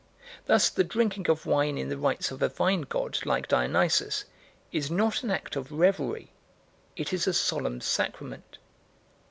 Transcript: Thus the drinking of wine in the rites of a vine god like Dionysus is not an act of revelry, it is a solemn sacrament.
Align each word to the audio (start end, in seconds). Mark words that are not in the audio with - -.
Thus 0.47 0.71
the 0.71 0.83
drinking 0.83 1.29
of 1.29 1.45
wine 1.45 1.77
in 1.77 1.89
the 1.89 1.97
rites 1.99 2.31
of 2.31 2.41
a 2.41 2.49
vine 2.49 2.81
god 2.89 3.19
like 3.23 3.47
Dionysus 3.47 4.25
is 4.71 4.89
not 4.89 5.21
an 5.21 5.29
act 5.29 5.55
of 5.55 5.71
revelry, 5.71 6.31
it 6.95 7.13
is 7.13 7.27
a 7.27 7.35
solemn 7.35 7.81
sacrament. 7.81 8.57